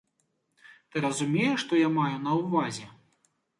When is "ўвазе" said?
2.43-2.91